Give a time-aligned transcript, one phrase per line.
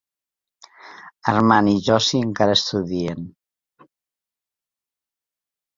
[1.33, 3.31] Armand i Josie encara estudien.